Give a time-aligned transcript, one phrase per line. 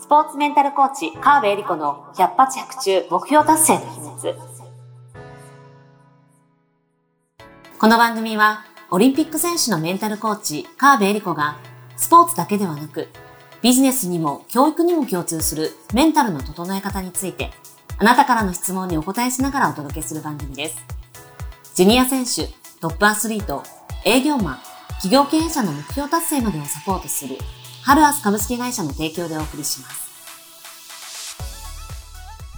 [0.00, 4.38] スポーツメンタルコーチ、川辺恵里子の100発100中目標達成の秘密。
[7.80, 11.58] この番組は、オリンピック選手のメンタルコーチ、川辺恵里子が、
[11.96, 13.08] スポーツだけではなく、
[13.60, 17.50] ビジネスにも教育にも共通するメンタルの整え方について、
[17.98, 20.76] あなたからの質問にお答えしながらお届けする番組です。
[21.74, 22.46] ジュニア選手、
[22.80, 23.64] トップアスリート、
[24.04, 24.58] 営業マン、
[25.02, 27.36] 企業経営者の目標達成までをサポートする、
[27.82, 30.08] ハルアス株式会社の提供でお送りします。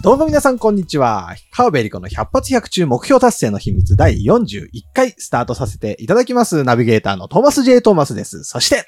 [0.03, 1.35] どうも皆さんこんにちは。
[1.51, 6.63] 川辺理子の100発100中目標達成の秘密第41回スタートさせていただきます。
[6.63, 7.81] ナビゲーターのトーマス J.
[7.81, 8.43] トーマスです。
[8.43, 8.87] そして、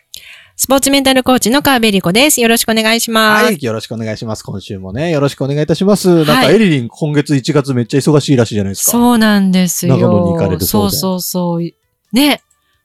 [0.55, 2.41] スポーツメンタルコーチの川辺理子です。
[2.41, 3.45] よろしくお願いします。
[3.45, 4.43] はい、よろしくお願いします。
[4.43, 6.09] 今週もね、よろしくお願いいたします。
[6.09, 8.91] なんかはいエリリン今月1月めっちゃ忙しいらしいじゃないですか。
[8.91, 9.95] そうなんですよ。
[9.95, 11.71] 長野に行かれるそうでそうそうそう。
[12.11, 12.41] ね。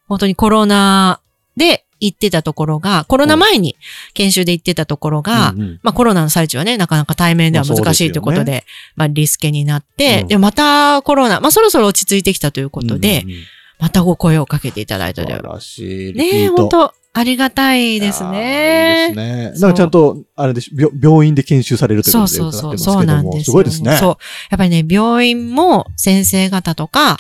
[0.06, 1.20] 本当にコロナ
[1.56, 3.76] で行ってたところが、コロナ前に
[4.14, 8.64] 研修で行ってたところが、うんうんまあコロナの最中はね、なかなか対面では難しいということで、
[8.96, 13.44] まあリスケになって、うんで、またコロナ、まあそろそろ落ち着いてきたということで、うんうんうん
[13.78, 15.36] またご声をかけていただいたという。
[15.36, 16.12] 素晴らしい。
[16.12, 19.08] ねえ、本当ありがたいですいね。
[19.10, 19.60] いいですね。
[19.60, 23.44] なんかちゃんと、あれでし病病院で研修されるということでそうそうそう、そうなんですよ。
[23.44, 23.96] すごいですね。
[23.96, 24.08] そう。
[24.50, 27.16] やっぱりね、病院も先生方とか、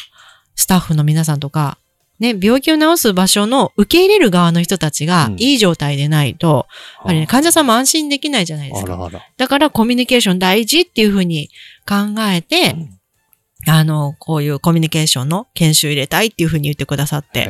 [0.56, 1.78] スタッフの皆さんとか、
[2.18, 6.66] ね、病気を治す場所の受け入れる側の人たちがうんいい状態でないと、
[6.96, 8.94] やっぱりね、患者さんも安心できないじゃないですか。
[8.94, 9.26] あらあら。
[9.36, 11.48] だからコミュニケーション大事っていうふうに
[11.86, 12.74] 考えて、
[13.66, 17.46] あの、こういうコミュニケーションの研修入れたいっていうふうに言ってくださって、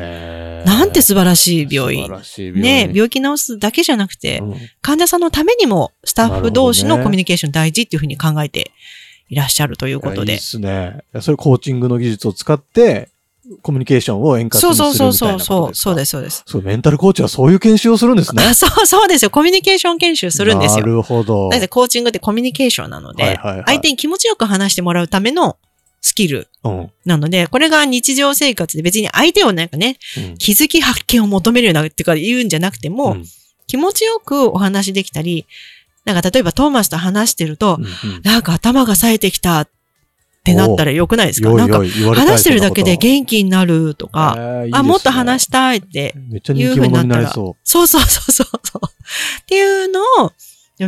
[0.67, 2.19] なんて素晴らしい病院素晴。
[2.19, 2.63] らしい病院。
[2.63, 8.71] ね、病気治すだけじゃなくて、うん患者さんのためにもスタッフ同士のコミュニケーション大事っていうふうに考えて
[9.29, 10.41] いらっしゃるということでいやいいっ。
[10.41, 11.01] すね。
[11.21, 13.11] それコーチングの技術を使って、
[13.63, 15.85] コミュニケーションを円滑そうにするそうみたいそうそう、なことですか？
[15.85, 16.43] そう、そうです、そうです。
[16.47, 18.43] そう、メンタルコーチはそういう研修をするんですね。
[18.47, 19.31] あそうそうですよ。
[19.31, 20.87] コミュニケーション研修するんですなよ。
[20.87, 21.51] るほど。
[21.71, 25.57] コーチングってコミュニケーションなので、はいはいはい相手に気持ちよく話してもらうための
[26.01, 26.91] スキルうん。
[27.05, 33.25] なので、これが日常生活で別に相手をなんかね、うん気づき発見を求めるようなってか言うんじゃなくても、うん
[33.67, 35.45] 気持ちよくお話できたり、
[36.07, 37.91] なんか例えばトーマスと話してると、うんうん
[38.23, 39.69] なんか頭が冴えてきたっ
[40.51, 41.53] てなったらよくないですか？
[41.53, 41.79] なんか
[42.15, 48.83] 話してるだけで元気になるとか、えーいいねあ、もっと話したいって、めっちゃ人気者になりそそうそうそうそうそう。
[49.43, 50.33] っていうのを、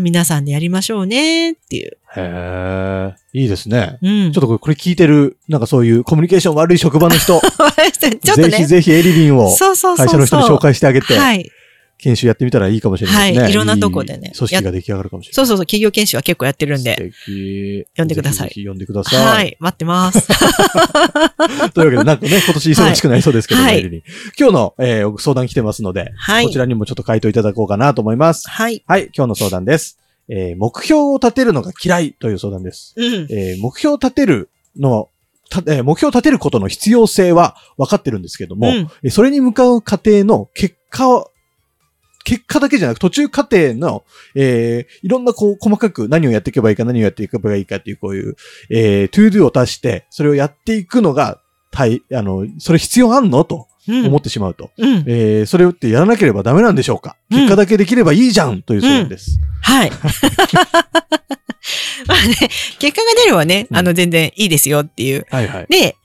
[0.00, 1.98] 皆さんでやりましょうねっていう。
[2.16, 2.20] う。
[2.20, 3.98] へえ、いいですね。
[4.02, 4.32] うん。
[4.32, 8.50] ちょっとこれこれ聞いてる、なんかそういうコミュニケーション悪い職場の人、 ちょっとね。
[8.50, 10.06] ぜひぜひエリリンをそうそうそう。
[10.06, 11.50] 会社の人に紹介してあげて、はい。
[12.02, 13.42] 研修やってみたらいいかもしれないですね。
[13.44, 15.34] はいいろんなとこでねい組織が出来上がるかもしれない。
[15.34, 15.66] そうそうそう。
[15.66, 16.96] 企業研修は結構やってるんで。
[16.96, 17.86] 素敵。
[17.96, 19.24] 呼んでくださいぜひぜひ呼んでください。
[19.24, 19.56] はい。
[19.60, 20.28] 待ってます。
[21.74, 23.80] というわけで、なんかね、今年忙しくなりそうですけど、はい
[24.38, 28.48] 今日の、えー相談来てますので、はいこちらにもちょっと回答いただこうかなと思います。
[28.48, 28.82] はい。
[28.86, 29.98] はい、今日の相談です。
[30.28, 32.94] えー目標を立てるのが嫌いという相談です。
[32.96, 33.26] うん。
[33.30, 35.08] えー目標を立てるの、
[35.50, 41.29] たえー目標を立てることの必要性は分かってるんですけども、うんえーそれに向かう過程の結果を、
[42.24, 44.04] 結果だけじゃなく、途中過程の、
[44.34, 48.36] えーいろんなこう、細かく何をやっていけばいいか、何をやっていけばいいかっていう、こういう、
[48.70, 53.44] えー、 to do を足して、それをやっていくのが、たい、あの、それ必要あんの？
[53.44, 54.06] とうん。
[54.06, 54.70] 思ってしまうと。
[54.76, 55.04] うん。
[55.06, 59.40] えー、それをってやらなければダメなんでしょうか、うん結果だけできればいいじゃんという相談です。
[59.62, 59.90] はい。
[62.06, 62.34] まあね、
[62.78, 65.26] 結果が出ればね、うんあの、全然いいですよっていう。
[65.30, 65.66] はいはい。
[65.68, 65.96] で、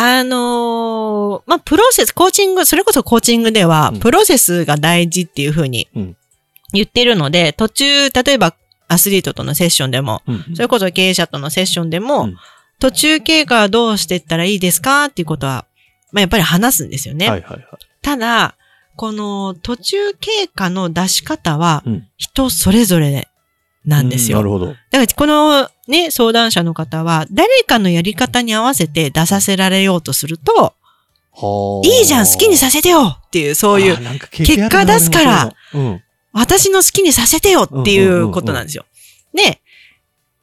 [0.00, 6.16] あのーまあ、プロセス、コーチング、それこそコーチングではうん、プロセスが大事っていうふうにうん。
[6.72, 8.54] 言ってるので、途中、例えば
[8.86, 10.44] アスリートとのセッションでも、うん。
[10.54, 12.36] それこそ経営者とのセッションでも、うん。
[12.78, 15.64] 途中経過はどうしていったらいいですかっていうことは、
[16.12, 17.28] まあ、やっぱり話すんですよね。
[17.28, 17.66] はいはいはい。
[18.02, 18.54] ただ、
[18.96, 23.27] この途中経過の出し方はうん、人それぞれ
[23.88, 24.38] なんですよ。
[24.38, 24.66] うなるほど。
[24.66, 30.74] だから、このね、相談者の方は、誰かのやり方に合わせて出させられようとすると、
[31.32, 33.96] はいいじゃん、好きにさせてよっていう、そういう、う
[34.30, 35.56] 結果出すから。
[35.72, 36.02] うん。
[36.32, 38.84] 私の好きにさせてよっていうことなんですよ。
[39.32, 39.60] で、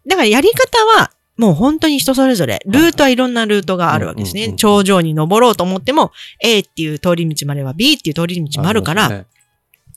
[0.07, 4.53] だからやり方は、もう本当に人それぞれ、ルートはいろんなルートがあるわけですね。
[4.53, 9.25] 頂上に登ろうと思っても、A っていう通り道までは B っていう通り道もあるから、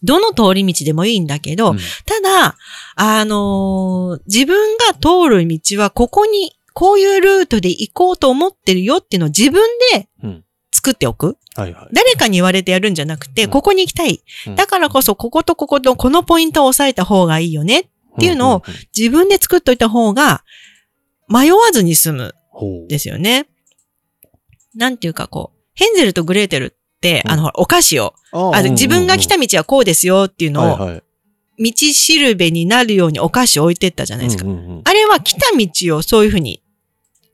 [0.02, 2.56] どの通り道でもいいんだけど、うんただ、
[2.96, 9.62] あのー自分が通る道はここに、こういうルートで行こうと思ってるよっていうのを自分
[9.92, 11.36] でうん作っておく。
[11.56, 11.88] はいはい。
[11.92, 14.22] 誰かに言われてやるんじゃなくて、うんここに行きたい。
[14.46, 17.80] うんだからこそ、こことこことこのポイントを押さえた方がいいよね。
[17.80, 18.62] っていうのをんんん
[18.96, 20.44] 自分で作っといた方が、
[21.28, 22.34] 迷わずに済む。
[22.88, 23.46] ですよね。
[24.74, 31.02] なんていうかこう、ヘンゼルとグレーテルって、うんあの、お菓子を、ああ自分が来た道はこうですよっていうのを、はいはい。
[31.60, 34.44] 道しるべになるようにお菓子を置いてったじゃないですか。
[34.44, 36.62] うんうんうんあれは来た道をそういうふうに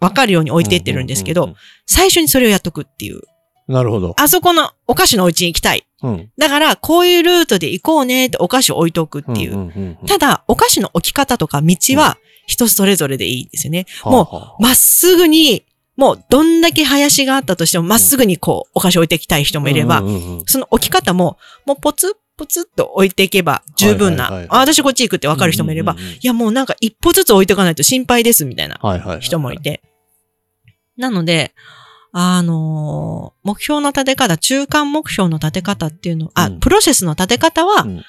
[0.00, 1.56] 分かるように置いてってるんですけどうんうん、
[1.86, 3.20] 最初にそれをやっとくっていう。
[3.68, 4.14] なるほど。
[4.18, 5.86] あそこのお菓子のお家に行きたい。
[6.02, 6.30] うん。
[6.36, 9.52] だから、こういうルートで行こうねってお菓子を置いとくっていう。
[9.52, 13.86] んんうんうんただ、お菓子の置き方とか道は人それぞれでいいんですよね。
[14.04, 15.64] もうはあはあまっすぐに、
[15.96, 20.02] もうどんだけ林があったとしても、まっすぐにこう、お菓子置いていきたい人もいれば
[20.46, 28.78] その置き方も、もうポツッポツッと置いていけば十分な、あ私こっち行くってわかる人もいれば、いやもうなんか一歩ずつ置いていかないと心配ですみたいな。
[29.20, 29.82] 人もいて。
[30.96, 31.54] なので、
[32.12, 38.04] あのー目標の立て方、中間目標の立て方っていうの、あ、うんプロセスの立て方はうん、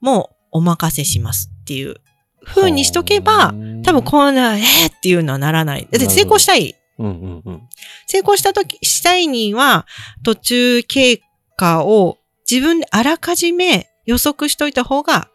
[0.00, 1.96] もうお任せしますっていう
[2.44, 3.54] 風にしとけば、
[3.84, 4.64] 多分こんな、えー
[4.94, 5.88] っていうのはならない。
[5.90, 6.74] だって成功したい。
[6.98, 7.62] うんうんうん。
[8.06, 9.86] 成功したとき、したいには、
[10.22, 11.20] 途中経
[11.56, 12.18] 過を
[12.50, 15.28] 自分であらかじめ予測しといた方が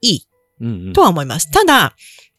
[0.00, 0.28] いい
[0.60, 1.50] うんうんとは思います。
[1.50, 1.94] ただ、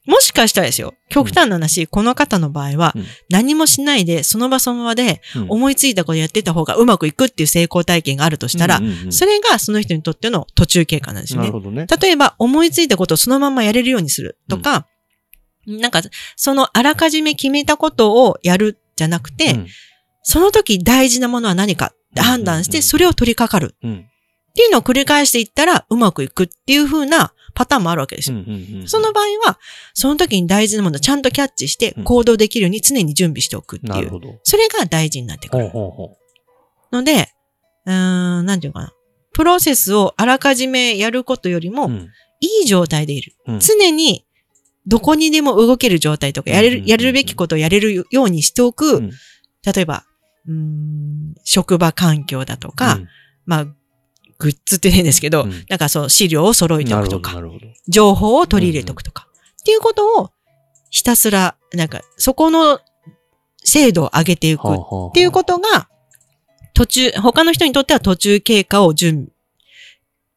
[0.05, 11.59] もしかしたらですよ、極端な話、この方の場合は、うん何もしないで、その場その場でうん思いついたことやってた方がうまくいくっていう成功体験があるとしたら、うんうんうんそれがその人にとっての途中経過なんですよねなる。
[11.59, 11.87] ほどね。
[12.01, 14.87] 例えば、思いついたことをそのままやれるようにするとか、
[15.67, 16.01] なんか、
[16.35, 19.67] そのあらかじめ決めたことをやるじゃなくて、うん
[20.27, 24.09] その時大事なものは何かって判断して、それを取り掛かるうん
[24.49, 28.37] っていうのを繰り返していったらうまくいくっていう風なパターンもあるわけですよ。
[28.87, 29.59] その場合は、
[29.93, 34.39] その時に大事なものをちゃんとキャッチしてうん行動できるように常に準備しておくっていう。
[34.43, 35.69] それが大事になってくほうる。
[35.69, 36.17] ほうほ
[36.91, 37.29] ので、
[37.85, 38.93] うーん、なんていうのかな。
[39.33, 41.89] プロセスをあらかじめやることよりも、う。
[41.89, 42.09] うん
[42.41, 43.33] いい状態でいる。
[43.47, 44.24] うん常に
[44.87, 46.89] どこにでも動ける状態とか、やれる、うんうんうんうん。
[46.91, 49.11] やれるべきことをやれるようにしておく、うん。
[49.65, 50.05] 例えば、
[50.47, 52.99] うーん、職場環境だとか、
[53.45, 53.65] まあ、
[54.37, 55.65] グッズって変ですけど、うん。
[55.69, 57.41] なんかそう、資料を揃えておくとか。
[57.87, 59.27] 情報を取り入れておくとか、
[59.61, 60.31] っていうことを
[60.91, 62.79] ひたすら、なんか、そこの
[63.63, 64.71] 精度を上げていくっ
[65.09, 65.89] っていうことが、
[66.73, 69.29] 途中、他の人にとっては途中経過を準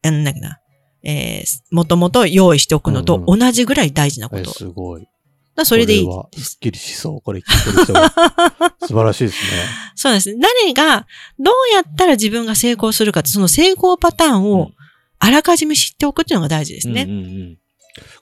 [0.03, 0.61] 備、なんだっけな、
[1.03, 4.47] えー、もともと用意しておくのとうん同じぐらい大事なこえと。
[4.47, 5.09] だかすごい。
[5.56, 7.21] らそれでいいこはすっきりしそう。
[7.21, 8.12] これ聞いてる人が。
[8.81, 9.50] 素晴らしいですね。
[9.95, 10.37] そうです。
[10.39, 11.06] 誰が、
[11.39, 14.75] どうやったら自分が成功するかって、その成功パターンをうん
[15.21, 17.03] あらかじめ知っておくっていうのが大事ですね。
[17.03, 17.59] うんうんうん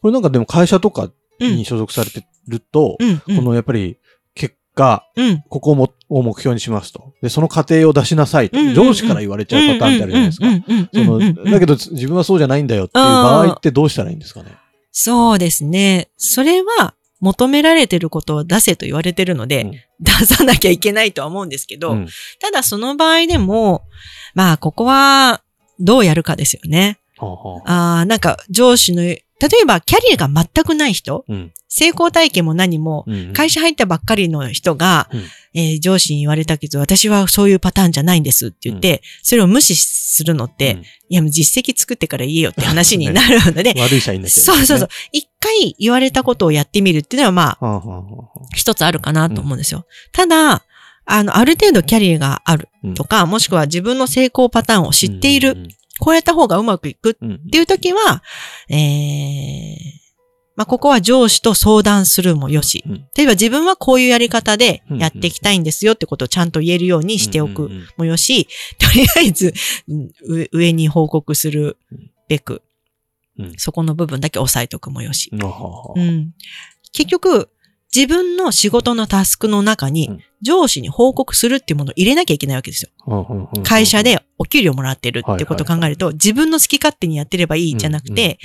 [0.00, 1.56] これなんかでも会社とかうん。
[1.56, 3.22] に所属されてると、うん。
[3.26, 3.36] うん。
[3.36, 4.00] このやっぱり結
[4.76, 5.42] 果、うん。
[5.48, 7.14] ここをもを目標にしますと。
[7.20, 8.58] で、その過程を出しなさいと。
[8.74, 10.46] 上司から言われちゃうパターンってあるじゃないですか。
[10.94, 14.52] その、だけど、ど自分はそうじゃないんだよっていう場合ってどうしたらいいんですかね。
[14.92, 16.08] そうですね。
[16.16, 22.08] それは、求められてることを出せと言われてるので、うん出さなきゃいけないとは思うんですけど、うん
[22.38, 23.82] ただその場合でも、
[24.34, 25.42] まあ、ここは、
[25.80, 26.98] どうやるかですよね。
[27.18, 27.62] は
[28.00, 29.20] あなんか、上司の、例
[29.62, 31.52] えば、キャリアが全くない人、うん。
[31.68, 35.24] 成功体験も何も、うん会社入ったばっかりの人が、うん。
[35.54, 40.80] えー上司に言われたけど、私はそういうパターンじゃないんですって言って、それを無視するのって、うん。
[40.80, 40.84] い
[41.16, 44.88] や、実績作ってから言えよって 話になるので、悪い社員だけど、そうそうそう。
[45.12, 47.82] 一回言われたことをやってみるっていうのは、まあ、
[48.54, 49.86] 一つあるかなと思うんですよ。
[50.12, 50.64] ただ、
[51.04, 57.50] あの、ある程度キャリアがあるとか、もしくは自分の成功パターンを知っている、うんこうやった方がうまくいくっうんうん。
[57.50, 58.22] ていう時は、
[58.68, 59.76] えー、
[60.56, 62.84] まあ、ここは上司と相談するもよし。
[62.86, 63.06] うん。
[63.16, 67.86] 例えば自分はこういうやり方でやっていきたいんですよってことをちゃんと言えるようにしておくうんうんうん。
[67.98, 68.48] もよし、
[68.78, 69.52] とりあえず、
[69.88, 71.76] うん上上に報告する
[72.28, 72.62] べく
[73.38, 75.30] うん、そこの部分だけ押さえとくもよし。
[75.32, 76.32] うん。
[76.92, 77.50] 結局、
[77.96, 82.90] 自分の仕事のタスクの中にうん上司に報告するっていうものを入れなきゃいけないわけですよ。
[83.64, 88.38] 会社でお給料もらってるってことを考えると、自分の好き勝手にやってればいいじゃなくて、、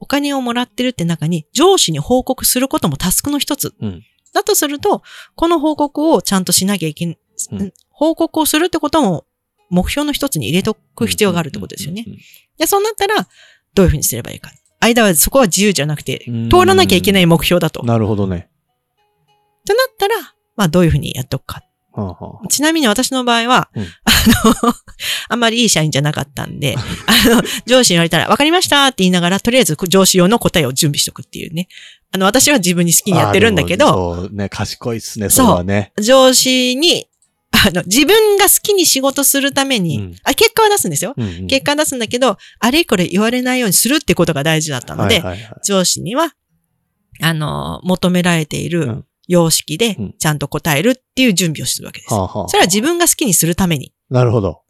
[0.00, 3.74] お金をもらってるって中に上司に報告することもタスクの一つ。
[3.80, 5.02] うんだとすると、
[5.36, 7.16] この報告をちゃんとしなきゃいけん、
[7.52, 9.26] うん報告をするってことも
[9.70, 12.06] 目標の一つに入れとく必要があるってことですよね。。
[12.58, 13.28] で、そうなったら、
[13.74, 14.50] どういうふうにすればいいか。
[14.80, 17.84] 間はそこは自由じゃなくて、うん通らなきゃいけない目標だと。
[17.84, 18.48] なるほどね。
[19.66, 20.14] となったら、
[20.56, 21.62] まあどういうふうにやっておくか。
[21.92, 23.86] はあはあちなみに私の場合は、うんあ
[24.64, 24.74] の、
[25.28, 31.68] あんまりいい社員じゃなかったんで、あの、上司に言われたら、わかりましたって言いながら、とりあえず上司用の答えを準備しとくっていうね。
[32.10, 35.92] あの、私は自分に好きにやってるんだけあど、そうね、賢いっすね、それはね。
[36.00, 37.06] 上司に、
[37.52, 41.14] あの、自分が好きに仕事するために、うんあ、結果は出すんですよ。
[41.16, 46.34] うんうん結果は出すんだけど、あれこれ言われないようにするってことが大事だったので、はいはいはい上司には、
[47.20, 52.14] あの、求められていうるん様式でうん、ちゃんと答えるっていう準備をするわけです。
[52.14, 54.62] はあはあそれは自分が好きにするために、なるほど。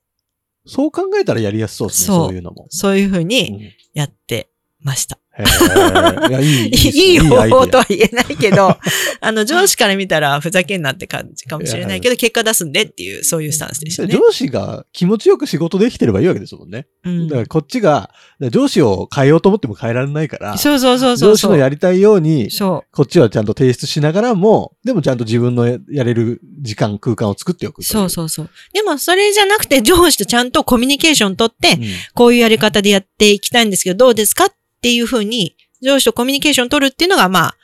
[0.66, 2.66] そう考えたらやりやすそうですね、そういうのも。
[2.70, 3.60] そういうふうにうん
[3.94, 5.18] やってました。
[5.36, 8.76] いや、いい、 いい方法とは言えないけど、
[9.20, 14.14] あの、上司から見たらふざけんなって感じかもしれないけど、結果出すんでっていう、そういうスタンスでしたね。
[14.14, 16.86] 上司が気持ちよく仕事できてればいいわけですもんね。
[17.04, 18.10] うんだからこっちが、
[18.52, 21.30] 上司を変えようと思っても変えられないから、そうそうそうそう。
[21.30, 28.50] 上司のやりたいように、そこっちはちゃんと提出しながらも、でもちゃんと自分のややれる時間、空間を作っておくそうそうそう。
[28.72, 34.48] でも、それじゃなくて、上司とちゃんとコミュニケーション取って、うんこういうやり方でやっていきたいんですけど、どうですか
[34.84, 37.56] っていうふうに、上司とコミュニケーション取るっていうのが、まあ、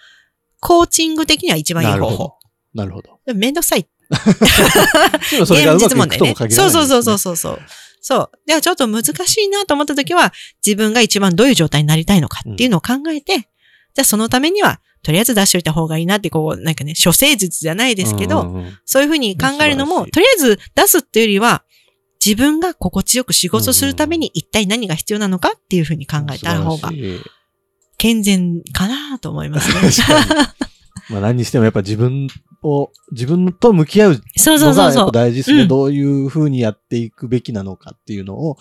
[0.59, 2.35] コーチング的には一番いい方法
[2.73, 3.21] なるほど。。
[3.35, 3.87] めんどくさい。
[5.47, 7.61] それがうまくいくとも限らない、そうそうそうそうそうそう。
[8.01, 8.31] そう。
[8.47, 10.33] ではちょっと難しいなと思った時は、
[10.65, 21.65] 自分が一番どういう状態になりたいのかっていうのを考えて、じゃあそのためには、とりあえず出しておいた方がいいなって、こう、なんかね、処世術じゃないですけど、うんうんうんそういうふうに考えるのも、とりあえず出すっていうよりは、
[22.25, 26.91] 自分が心地よく仕事するために一体何が必要なのかっていうふうに考えた方が
[27.97, 30.07] 健全かなと思いますね。
[31.11, 32.29] まあ何にしてもやっぱ自分
[32.63, 35.13] を、自分と向き合うそうそうのがやっぱそうそう。
[35.13, 35.63] 大事ですね。
[35.63, 38.59] うんどういうふうにやっていくべきなのかっていうのを、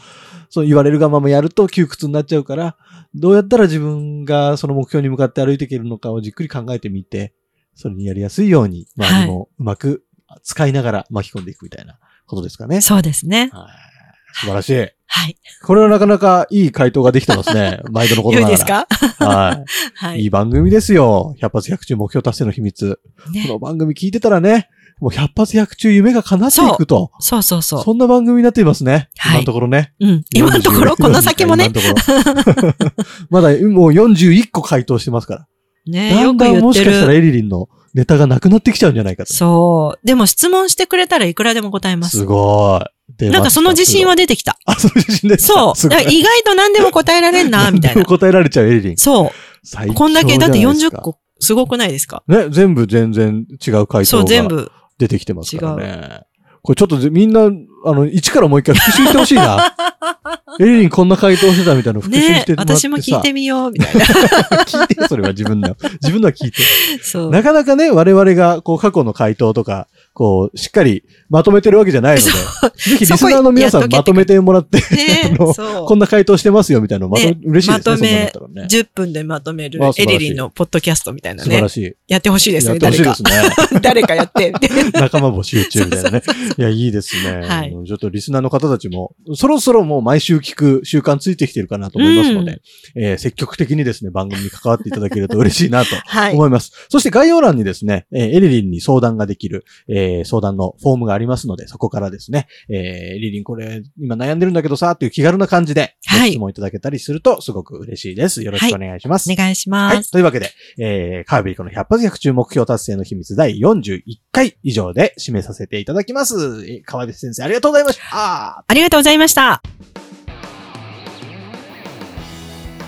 [0.50, 2.78] そう言われるがままやると窮屈になっちゃうから、
[3.14, 7.34] どうやったら自分がその目標に向かって歩いていけるのかをじっくり考えてみて、
[7.76, 10.06] それにやりやすいように、周りもうまく
[10.44, 12.00] 使いながら巻き込んでいくみたいな
[12.30, 12.82] ことですかね。
[12.82, 13.50] そうですね。
[13.54, 13.90] はい
[14.32, 14.78] 素晴らしい。
[15.08, 15.36] はい。
[15.66, 17.82] これはなかなかいい回答ができてますね。
[17.92, 18.52] 毎度のことながら。
[18.52, 18.88] ですか？
[19.20, 19.64] は。
[19.96, 20.24] はいい。
[20.24, 21.36] いい番組ですよ。
[21.42, 23.00] 100発100中目標達成の秘密。
[23.34, 24.70] ねこの番組聞いてたらね、
[25.02, 27.12] もう100発100中夢が叶っていくと。
[27.20, 27.84] そうそうそう。
[27.84, 29.10] そんな番組になっていますね。
[29.18, 29.94] はい今のところね。
[30.00, 30.24] うん。
[30.34, 31.70] 今のところ、この先もね。
[33.30, 35.48] まだもう41個回答してますから。
[35.88, 37.16] ねだんだんもしかしたらる。
[37.16, 37.68] エリリンの
[38.00, 39.34] ネタがなくなってきちゃうんじゃないかと。
[39.34, 40.08] そう。
[40.08, 42.26] でも質問してくれたらいくらでも答えますす。
[42.26, 42.80] ご
[43.20, 43.26] い。
[43.30, 44.58] なんかその自信は出てきた。
[44.66, 45.74] あ、その自信でそう。
[46.10, 48.06] 意外と何でも答えられんな、 みたいな。
[48.06, 48.98] 答えられちゃうエリリン。
[48.98, 49.32] そ
[49.64, 49.94] 最う。
[49.94, 52.24] こんだけ、だって40強じゃないですか個、すごくないですか？
[52.28, 54.72] ね、全部全然違う回そう、答が全部。
[54.98, 56.22] 出てきてますからね。
[56.62, 57.42] これちょっとぜみんな、
[57.86, 59.76] あの、一からもう一回復習してほしいな。
[60.60, 62.80] エリリンこんな回答してたみたいなの復習しねてもらってさ。
[62.80, 64.02] 私も聞いてみよう、みたいな。
[64.66, 65.76] 聞いてよ、それは自分の。
[66.02, 66.62] 自分のは聞いて。
[67.02, 67.32] そう。
[67.32, 75.38] なかなかね、我々が、こう、過去の回答とか、こう、しっかりまとめてるわけじゃないので、ぜひリスナーの皆さんまとめてもらって、ね。
[75.40, 78.68] こんな回答してますよ、みたいなのまとめ、ね嬉しいですね、まとめね。
[78.70, 81.70] 10分でまとめるエリリンのポッドキャストみたいなね素晴ら。
[81.70, 81.94] しい。
[82.08, 83.74] やってほしいですね、やってほし誰かいです。
[83.74, 83.80] ね。
[83.82, 84.54] 誰かやって。
[84.94, 86.22] 仲間募集中みたいなね。
[86.58, 87.42] いや、いいですね。
[87.46, 92.62] はいちょっとリスナーの方たちも、そろそろもう毎週聞く習慣ついてきてるかなと思いますので、
[92.96, 96.34] えー積極的にですね、番組に関わっていただけると嬉しいなと はい。
[96.34, 96.72] 思います。
[96.90, 108.44] そして概要欄にですね、えーエリリンに相談ができる、えー相談のフォームがありますので、そこからですね、えーエリリンこれ今悩んでるんだけどさ、っていう気軽な感じで、はいご質問いただけたりするとすごく嬉しいです。
[108.44, 109.32] よろしくお願いします。
[109.32, 109.98] お願いしはい。
[109.98, 110.12] ます。
[110.12, 114.02] というわけで、えー、カービィコの100発100中目標達成の秘密第41
[114.32, 116.36] 回以上で締めさせていただきます。
[116.68, 118.64] えー川口先生ありがとうございました。
[118.68, 119.62] ありがとうございました。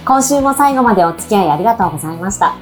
[0.05, 2.55] 今週も最後までお付き合いありがとうございました。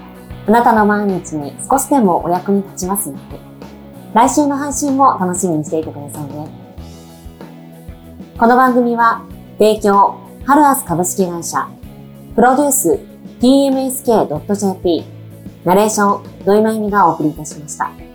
[0.47, 3.48] あなたの毎日に少しでもお役に立ちますように。
[4.13, 6.49] 来週の配信も楽しみにしていてくださいね。
[8.39, 9.21] この番組は、
[9.59, 11.69] 提供、ハルアス株式会社、
[12.33, 12.99] プロデュース、
[13.39, 15.03] tmsk.jp、
[15.63, 18.08] ナレーション、土井まゆみがお送りいたしました。